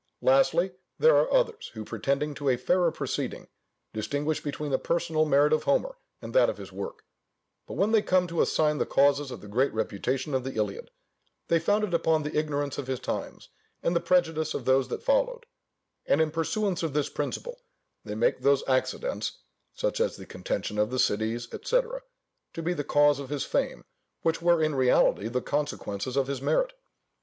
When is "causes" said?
8.87-9.29, 22.83-23.21